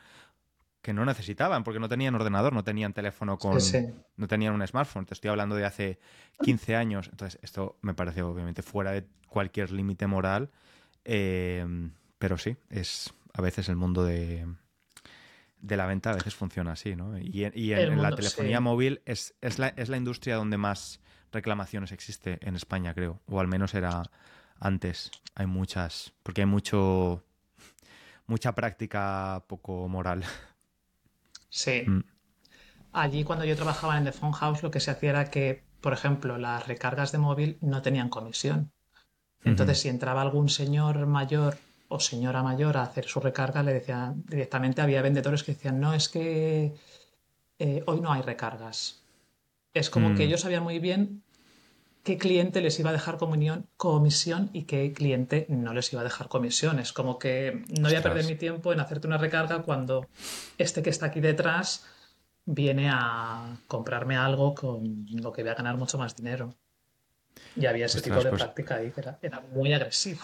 [0.82, 3.58] que no necesitaban, porque no tenían ordenador, no tenían teléfono con...
[4.16, 5.06] No tenían un smartphone.
[5.06, 5.98] Te estoy hablando de hace
[6.42, 7.08] 15 años.
[7.10, 10.50] Entonces, esto me parece obviamente fuera de cualquier límite moral.
[11.04, 11.64] Eh,
[12.18, 14.46] pero sí, es a veces el mundo de,
[15.60, 17.18] de la venta a veces funciona así, ¿no?
[17.18, 21.00] Y, en, la telefonía móvil es, es, la, es la industria donde más
[21.36, 23.20] reclamaciones existe en España, creo.
[23.26, 24.02] O al menos era
[24.58, 25.10] antes.
[25.34, 26.12] Hay muchas.
[26.22, 27.22] Porque hay mucho.
[28.26, 30.24] mucha práctica poco moral.
[31.48, 31.84] Sí.
[31.86, 32.04] Mm.
[32.92, 35.92] Allí cuando yo trabajaba en The Phone House lo que se hacía era que, por
[35.92, 38.72] ejemplo, las recargas de móvil no tenían comisión.
[39.44, 41.56] Entonces, si entraba algún señor mayor
[41.88, 45.94] o señora mayor a hacer su recarga, le decían directamente, había vendedores que decían, no,
[45.94, 46.74] es que
[47.58, 49.02] eh, hoy no hay recargas.
[49.72, 50.26] Es como que mm.
[50.26, 51.22] ellos sabían muy bien
[52.06, 56.28] qué cliente les iba a dejar comisión y qué cliente no les iba a dejar
[56.28, 56.78] comisión.
[56.78, 60.06] Es como que no voy a perder mi tiempo en hacerte una recarga cuando
[60.56, 61.84] este que está aquí detrás
[62.44, 66.54] viene a comprarme algo con lo que voy a ganar mucho más dinero.
[67.56, 70.20] Y había ese tipo de pues práctica ahí que era, era muy agresivo.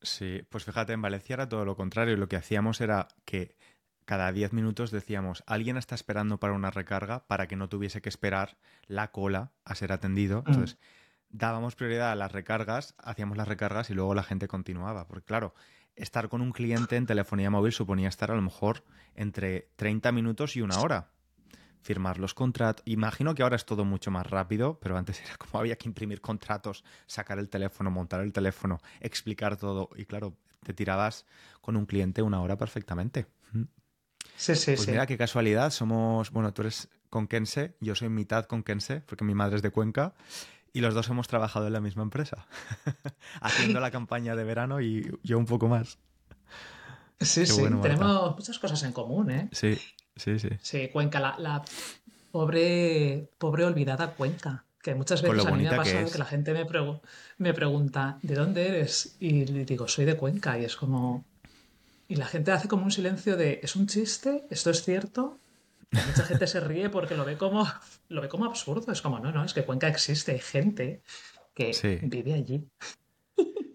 [0.00, 2.16] Sí, pues fíjate, en Valencia era todo lo contrario.
[2.16, 3.58] Lo que hacíamos era que
[4.06, 8.08] cada 10 minutos decíamos, alguien está esperando para una recarga para que no tuviese que
[8.08, 8.56] esperar
[8.86, 10.44] la cola a ser atendido.
[10.46, 10.64] Mm.
[11.30, 15.06] Dábamos prioridad a las recargas, hacíamos las recargas y luego la gente continuaba.
[15.06, 15.54] Porque claro,
[15.96, 20.56] estar con un cliente en telefonía móvil suponía estar a lo mejor entre 30 minutos
[20.56, 21.10] y una hora.
[21.82, 22.82] Firmar los contratos.
[22.86, 26.20] Imagino que ahora es todo mucho más rápido, pero antes era como había que imprimir
[26.20, 29.88] contratos, sacar el teléfono, montar el teléfono, explicar todo.
[29.96, 31.26] Y claro, te tirabas
[31.60, 33.26] con un cliente una hora perfectamente.
[34.36, 39.02] Sí, sí, pues mira qué casualidad, somos, bueno, tú eres conquense, yo soy mitad conquense,
[39.02, 40.14] porque mi madre es de Cuenca,
[40.72, 42.46] y los dos hemos trabajado en la misma empresa,
[43.40, 45.98] haciendo la campaña de verano y yo un poco más.
[47.20, 49.48] Sí, sí, tenemos muchas cosas en común, ¿eh?
[49.52, 49.78] Sí,
[50.16, 50.48] sí, sí.
[50.62, 51.62] Sí, Cuenca, la,
[52.30, 54.64] pobre, pobre olvidada Cuenca.
[54.82, 56.66] Que muchas veces a mí me ha pasado que, la gente me,
[57.36, 59.16] me pregunta, ¿de dónde eres?
[59.20, 60.58] Y le digo, soy de Cuenca.
[60.58, 61.26] Y es como,
[62.08, 64.46] y la gente hace como un silencio de, ¿es un chiste?
[64.48, 65.38] ¿Esto es cierto?
[65.90, 67.66] Mucha gente se ríe porque lo ve como
[68.08, 68.92] lo ve como absurdo.
[68.92, 71.02] Es como, no, no, es que Cuenca existe, hay gente
[71.54, 72.68] que vive allí.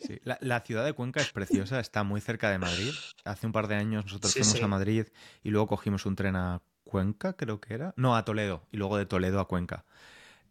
[0.01, 0.19] Sí.
[0.23, 2.91] La, ciudad de Cuenca es preciosa, está muy cerca de Madrid.
[3.23, 5.08] Hace un par de años nosotros fuimos a Madrid
[5.41, 7.93] y luego cogimos un tren a Cuenca, creo que era.
[7.97, 9.86] No, a Toledo, y luego de Toledo a Cuenca.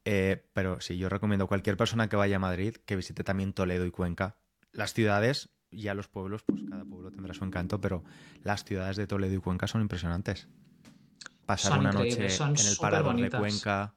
[0.05, 3.53] Eh, pero sí, yo recomiendo a cualquier persona que vaya a Madrid que visite también
[3.53, 4.37] Toledo y Cuenca.
[4.73, 8.05] Las ciudades ya los pueblos, pues cada pueblo tendrá su encanto, pero
[8.43, 10.49] las ciudades de Toledo y Cuenca son impresionantes.
[11.47, 13.95] Pasar una noche en el parador de Cuenca.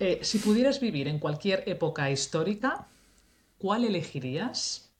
[0.00, 2.88] eh, si pudieras vivir en cualquier época histórica,
[3.58, 4.90] ¿cuál elegirías?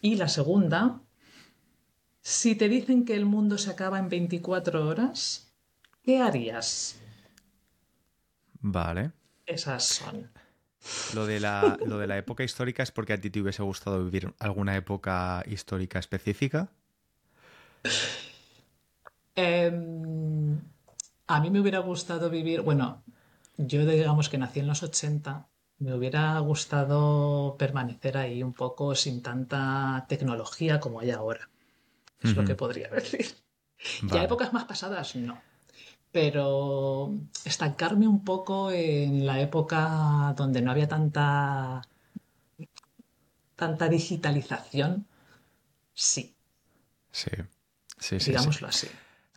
[0.00, 1.00] Y la segunda,
[2.20, 5.54] si te dicen que el mundo se acaba en 24 horas,
[6.02, 7.00] ¿qué harías?
[8.60, 9.12] Vale.
[9.46, 10.28] Esas son.
[11.14, 14.04] Lo de, la, lo de la época histórica es porque a ti te hubiese gustado
[14.04, 16.68] vivir alguna época histórica específica.
[19.36, 20.58] Em,
[21.28, 23.04] a mí me hubiera gustado vivir, bueno,
[23.56, 29.22] yo digamos que nací en los 80, me hubiera gustado permanecer ahí un poco sin
[29.22, 31.48] tanta tecnología como hay ahora.
[32.20, 33.26] Es lo que podría decir.
[34.02, 35.40] Ya épocas más pasadas, no.
[36.12, 37.12] Pero
[37.44, 41.82] estancarme un poco en la época donde no había tanta
[43.56, 45.06] tanta digitalización,
[45.94, 46.34] sí.
[47.12, 47.30] Sí.
[47.98, 48.88] Sí, sí, Digámoslo así.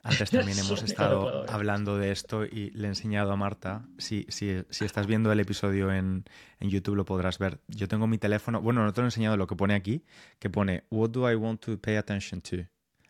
[0.06, 3.88] Antes también hemos estado hablando de esto y le he enseñado a Marta.
[3.98, 6.26] Si, si, si estás viendo el episodio en,
[6.60, 7.60] en, YouTube lo podrás ver.
[7.68, 8.62] Yo tengo mi teléfono.
[8.62, 10.06] Bueno, no te lo he enseñado lo que pone aquí,
[10.38, 12.58] que pone What do I want to pay attention to?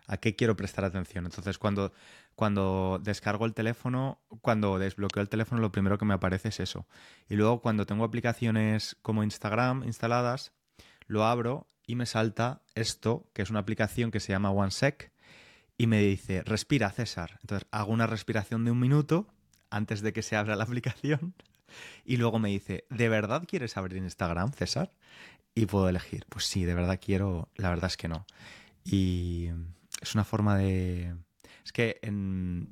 [0.07, 1.25] ¿A qué quiero prestar atención?
[1.25, 1.91] Entonces, cuando,
[2.33, 6.87] cuando descargo el teléfono, cuando desbloqueo el teléfono, lo primero que me aparece es eso.
[7.27, 10.53] Y luego, cuando tengo aplicaciones como Instagram instaladas,
[11.07, 15.11] lo abro y me salta esto, que es una aplicación que se llama OneSec
[15.77, 17.39] y me dice, respira César.
[17.41, 19.27] Entonces hago una respiración de un minuto
[19.69, 21.33] antes de que se abra la aplicación
[22.05, 24.91] y luego me dice, ¿de verdad quieres abrir Instagram, César?
[25.53, 28.25] Y puedo elegir, pues sí, de verdad quiero, la verdad es que no.
[28.83, 29.49] Y
[30.01, 31.15] es una forma de...
[31.63, 32.69] Es que en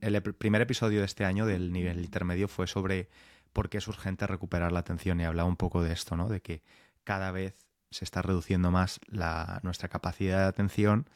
[0.00, 3.08] el primer episodio de este año del nivel intermedio fue sobre
[3.52, 6.28] por qué es urgente recuperar la atención y hablaba un poco de esto, ¿no?
[6.28, 6.62] De que
[7.04, 7.54] cada vez
[7.90, 11.06] se está reduciendo más la, nuestra capacidad de atención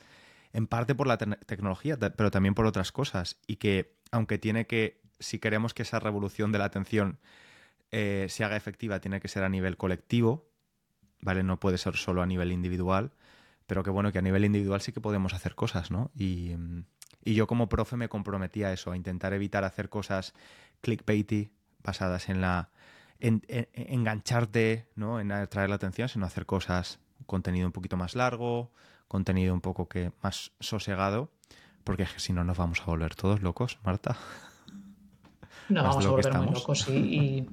[0.56, 3.36] en parte por la tecnología, pero también por otras cosas.
[3.46, 7.18] Y que, aunque tiene que, si queremos que esa revolución de la atención
[7.90, 10.48] eh, se haga efectiva, tiene que ser a nivel colectivo,
[11.20, 11.42] ¿vale?
[11.42, 13.12] No puede ser solo a nivel individual,
[13.66, 16.10] pero que bueno, que a nivel individual sí que podemos hacer cosas, ¿no?
[16.16, 16.52] Y,
[17.22, 20.32] y yo como profe me comprometí a eso, a intentar evitar hacer cosas
[20.80, 21.52] clickbaity,
[21.82, 22.70] basadas en la,
[23.20, 25.20] engancharte, ¿no?
[25.20, 28.72] En atraer la atención, sino hacer cosas, contenido un poquito más largo,
[29.08, 31.30] contenido un poco que más sosegado,
[31.84, 34.16] porque si no nos vamos a volver todos locos, Marta.
[35.68, 37.48] No, vamos a volver muy locos, sí.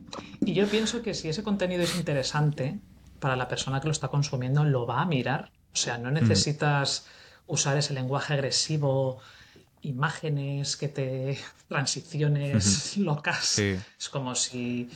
[0.45, 2.79] Y, yo pienso que si ese contenido es interesante
[3.19, 5.51] para la persona que lo está consumiendo, lo va a mirar.
[5.73, 6.13] O sea, no mm.
[6.13, 7.07] necesitas
[7.47, 9.19] usar ese lenguaje agresivo,
[9.81, 11.39] imágenes que te.
[11.67, 13.59] transiciones locas.
[13.59, 14.89] Es como si.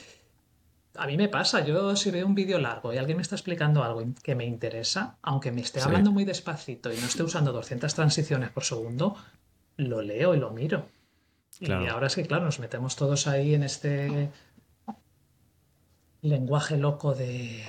[0.98, 3.84] A mí me pasa, yo si veo un vídeo largo y alguien me está explicando
[3.84, 7.94] algo que me interesa, aunque me esté hablando muy despacito y no esté usando 200
[7.94, 9.16] transiciones por segundo,
[9.78, 10.88] lo leo y lo miro.
[11.60, 14.32] Y ahora es que, claro, nos metemos todos ahí en este
[16.22, 17.64] lenguaje loco de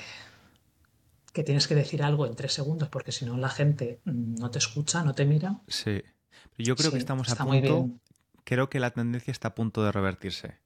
[1.32, 4.58] que tienes que decir algo en tres segundos porque si no la gente no te
[4.58, 5.60] escucha, no te mira.
[5.68, 6.02] Sí.
[6.56, 7.90] Yo creo que estamos a punto.
[8.44, 10.58] Creo que la tendencia está a punto de revertirse.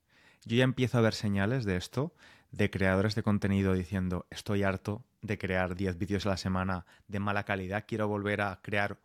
[0.45, 2.15] Yo ya empiezo a ver señales de esto,
[2.53, 7.19] de creadores de contenido diciendo estoy harto de crear 10 vídeos a la semana de
[7.19, 8.99] mala calidad, quiero volver a crear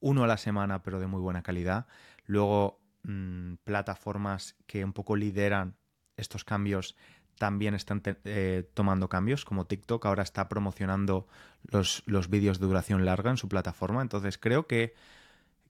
[0.00, 1.86] uno a la semana pero de muy buena calidad.
[2.26, 5.76] Luego Mm, plataformas que un poco lideran
[6.16, 6.96] estos cambios
[7.38, 11.28] también están eh, tomando cambios, como TikTok ahora está promocionando
[11.62, 14.02] los, los vídeos de duración larga en su plataforma.
[14.02, 14.94] Entonces creo que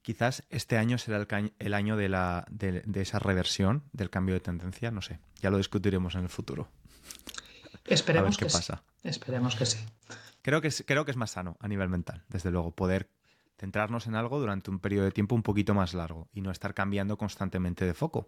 [0.01, 1.25] quizás este año será
[1.59, 4.89] el, año de, la, de, esa reversión, del cambio de tendencia.
[4.89, 6.67] No sé, ya lo discutiremos en el futuro.
[7.85, 8.83] Esperemos qué que pasa.
[9.03, 9.79] Esperemos que sí.
[10.41, 13.09] Creo que, es, creo que es más sano a nivel mental, desde luego, poder
[13.57, 16.73] centrarnos en algo durante un periodo de tiempo un poquito más largo y no estar
[16.73, 18.27] cambiando constantemente de foco,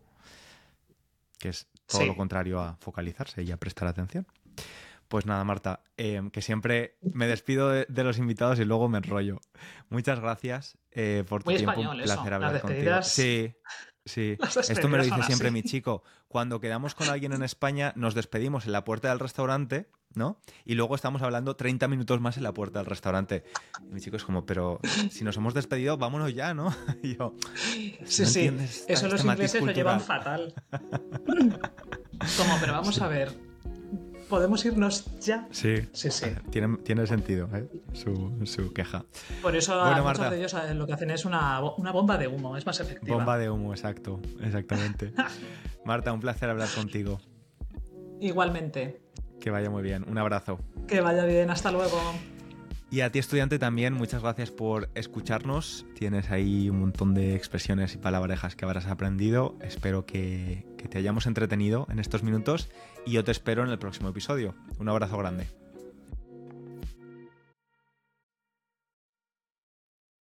[1.40, 4.28] que es todo lo contrario a focalizarse y a prestar atención.
[5.12, 9.42] Pues nada, Marta, em, que siempre me despido de, los invitados y luego me enrollo.
[9.90, 11.82] Muchas gracias eh, por tu tiempo.
[11.82, 13.04] Un placer hablar contigo.
[13.04, 13.54] Sí,
[14.06, 14.38] Sí,
[14.70, 16.02] esto me lo dice siempre mi chico.
[16.30, 20.40] Cuando quedamos con alguien en España, nos despedimos en la puerta del restaurante, ¿no?
[20.64, 23.44] Y luego estamos hablando 30 minutos más en la puerta del restaurante.
[23.82, 24.80] Y mi chico es como, pero
[25.12, 26.74] si nos hemos despedido, vámonos ya, ¿no?
[27.04, 27.36] Y yo,
[28.06, 28.50] sí, sí,
[28.88, 30.54] eso los ingleses lo llevan fatal.
[32.38, 33.51] como, pero vamos a ver,
[34.32, 35.46] ¿Podemos irnos ya?
[35.52, 36.28] Sí, sí, sí.
[36.52, 37.68] Tiene, tiene sentido ¿eh?
[37.92, 39.04] su, queja.
[39.42, 42.66] Por eso muchos de ellos eh, lo que hacen es una, bomba de humo, es
[42.66, 43.18] más efectiva.
[43.18, 45.12] Bomba de humo, exacto, exactamente.
[45.86, 47.20] Marta, un placer hablar contigo.
[48.22, 49.02] Igualmente.
[49.42, 50.60] Que vaya muy bien, un abrazo.
[50.88, 52.00] Que vaya bien, hasta luego.
[52.90, 55.86] Y a ti estudiante también, muchas gracias por escucharnos.
[55.96, 59.58] Tienes ahí un montón de expresiones y palabrejas que habrás aprendido.
[59.62, 62.70] Espero que, que te hayamos entretenido en estos minutos
[63.06, 64.56] y yo te espero en el próximo episodio.
[64.80, 65.61] Un abrazo grande.